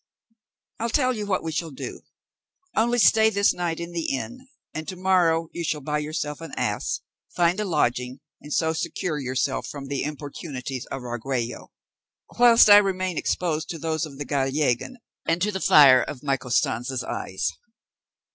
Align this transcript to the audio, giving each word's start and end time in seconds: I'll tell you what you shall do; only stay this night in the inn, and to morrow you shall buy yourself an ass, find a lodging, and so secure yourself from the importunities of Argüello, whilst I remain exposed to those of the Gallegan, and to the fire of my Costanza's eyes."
I'll 0.79 0.89
tell 0.89 1.13
you 1.13 1.27
what 1.27 1.43
you 1.43 1.51
shall 1.51 1.69
do; 1.69 2.01
only 2.75 2.97
stay 2.97 3.29
this 3.29 3.53
night 3.53 3.79
in 3.79 3.91
the 3.91 4.11
inn, 4.15 4.47
and 4.73 4.87
to 4.87 4.95
morrow 4.95 5.49
you 5.53 5.63
shall 5.63 5.79
buy 5.81 5.99
yourself 5.99 6.41
an 6.41 6.53
ass, 6.57 7.01
find 7.35 7.59
a 7.59 7.65
lodging, 7.65 8.19
and 8.41 8.51
so 8.51 8.73
secure 8.73 9.19
yourself 9.19 9.67
from 9.67 9.89
the 9.89 10.01
importunities 10.01 10.87
of 10.87 11.03
Argüello, 11.03 11.67
whilst 12.39 12.67
I 12.67 12.77
remain 12.77 13.15
exposed 13.15 13.69
to 13.69 13.77
those 13.77 14.07
of 14.07 14.17
the 14.17 14.25
Gallegan, 14.25 14.97
and 15.27 15.39
to 15.43 15.51
the 15.51 15.61
fire 15.61 16.01
of 16.01 16.23
my 16.23 16.35
Costanza's 16.35 17.03
eyes." 17.03 17.51